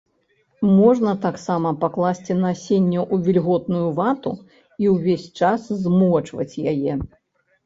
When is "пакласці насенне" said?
1.83-3.01